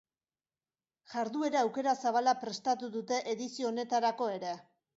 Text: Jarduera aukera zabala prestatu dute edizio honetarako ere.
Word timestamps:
Jarduera 1.11 1.59
aukera 1.67 1.93
zabala 2.05 2.35
prestatu 2.45 2.91
dute 2.97 3.23
edizio 3.35 3.71
honetarako 3.73 4.31
ere. 4.39 4.59